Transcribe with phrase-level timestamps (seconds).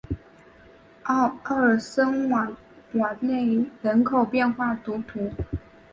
[1.03, 2.51] 奥尔森瓦
[3.19, 5.31] 勒人口变化图示